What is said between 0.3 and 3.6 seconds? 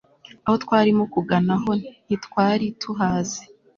aho twarimo kugana ho ntitwari tuhazi